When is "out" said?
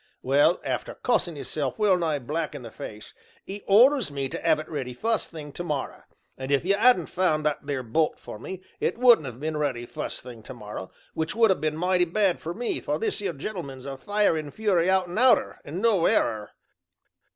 14.89-15.05